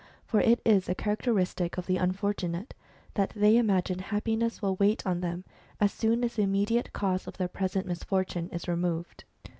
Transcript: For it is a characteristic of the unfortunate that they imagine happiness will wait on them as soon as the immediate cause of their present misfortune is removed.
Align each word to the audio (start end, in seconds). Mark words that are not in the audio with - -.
For 0.25 0.41
it 0.41 0.59
is 0.65 0.89
a 0.89 0.95
characteristic 0.95 1.77
of 1.77 1.85
the 1.85 1.97
unfortunate 1.97 2.73
that 3.13 3.33
they 3.35 3.55
imagine 3.55 3.99
happiness 3.99 4.59
will 4.59 4.75
wait 4.77 5.05
on 5.05 5.19
them 5.21 5.45
as 5.79 5.93
soon 5.93 6.23
as 6.23 6.37
the 6.37 6.41
immediate 6.41 6.91
cause 6.91 7.27
of 7.27 7.37
their 7.37 7.47
present 7.47 7.85
misfortune 7.85 8.49
is 8.49 8.67
removed. 8.67 9.25